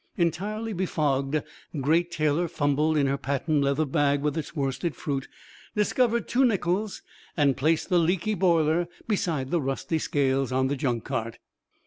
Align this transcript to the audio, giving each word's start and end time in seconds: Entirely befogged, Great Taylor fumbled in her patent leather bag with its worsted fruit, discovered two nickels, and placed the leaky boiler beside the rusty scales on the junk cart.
Entirely 0.17 0.73
befogged, 0.73 1.43
Great 1.79 2.09
Taylor 2.09 2.47
fumbled 2.47 2.97
in 2.97 3.05
her 3.05 3.19
patent 3.19 3.63
leather 3.63 3.85
bag 3.85 4.23
with 4.23 4.35
its 4.35 4.55
worsted 4.55 4.95
fruit, 4.95 5.27
discovered 5.75 6.27
two 6.27 6.43
nickels, 6.43 7.03
and 7.37 7.55
placed 7.55 7.89
the 7.89 7.99
leaky 7.99 8.33
boiler 8.33 8.87
beside 9.07 9.51
the 9.51 9.61
rusty 9.61 9.99
scales 9.99 10.51
on 10.51 10.69
the 10.69 10.75
junk 10.75 11.03
cart. 11.03 11.37